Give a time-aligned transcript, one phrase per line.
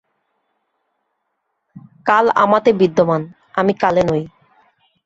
[2.05, 3.21] কাল আমাতে বিদ্যমান,
[3.53, 4.23] আমি কালে নই।